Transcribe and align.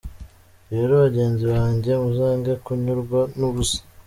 Rero, 0.71 0.91
bagenzi 1.03 1.43
banjye, 1.53 1.91
muzange 2.03 2.51
kunyurwa 2.65 3.19
n’ubusa. 3.37 3.79